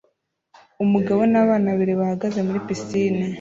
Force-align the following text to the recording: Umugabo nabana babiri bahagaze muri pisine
Umugabo 0.83 1.21
nabana 1.31 1.67
babiri 1.73 1.93
bahagaze 2.01 2.39
muri 2.47 2.59
pisine 2.67 3.23